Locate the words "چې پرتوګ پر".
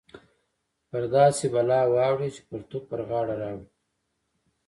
2.35-2.99